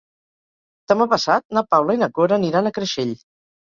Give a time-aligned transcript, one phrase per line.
[0.93, 3.19] Demà passat na Paula i na Cora aniran a Creixell.